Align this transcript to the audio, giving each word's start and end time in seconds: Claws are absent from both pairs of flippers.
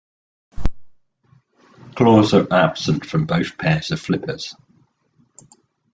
Claws 1.93 2.33
are 2.33 2.51
absent 2.51 3.05
from 3.05 3.27
both 3.27 3.55
pairs 3.55 3.91
of 3.91 3.99
flippers. 3.99 4.55